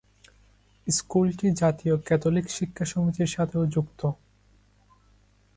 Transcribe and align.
স্কুলটি 0.87 1.47
জাতীয় 1.51 1.95
ক্যাথলিক 2.07 2.45
শিক্ষা 2.49 2.85
সমিতির 2.85 3.29
সাথেও 3.35 3.63
যুক্ত। 3.65 4.01